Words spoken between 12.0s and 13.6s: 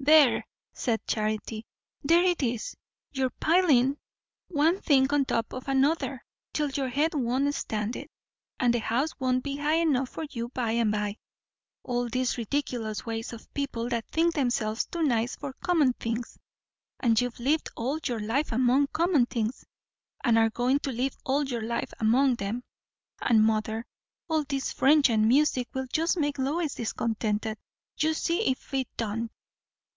these ridiculous ways, of